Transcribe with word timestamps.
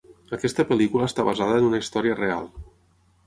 Aquesta 0.35 0.63
pel·lícula 0.69 1.09
està 1.09 1.25
basada 1.27 1.59
en 1.63 1.67
una 1.69 1.81
història 1.83 2.17
real. 2.21 2.49